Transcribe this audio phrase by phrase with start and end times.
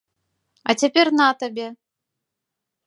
[0.71, 1.67] А цяпер на табе!